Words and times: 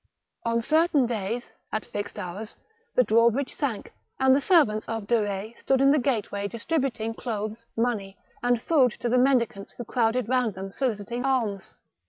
On 0.45 0.63
certain 0.63 1.05
days, 1.05 1.53
at 1.71 1.85
fixed 1.85 2.17
hours, 2.17 2.55
the 2.95 3.03
drawbridge 3.03 3.53
sank, 3.55 3.93
and 4.19 4.35
the 4.35 4.41
servants 4.41 4.89
of 4.89 5.05
De 5.05 5.13
Ketz 5.17 5.59
stood 5.59 5.79
in 5.79 5.91
the 5.91 5.99
gateway 5.99 6.47
distributing 6.47 7.13
clothes, 7.13 7.67
money, 7.77 8.17
and 8.41 8.59
food 8.63 8.89
to 9.01 9.09
the 9.09 9.19
mendicants 9.19 9.73
who 9.73 9.85
crowded 9.85 10.27
round 10.27 10.55
them 10.55 10.71
soliciting 10.71 11.23
alms. 11.23 11.75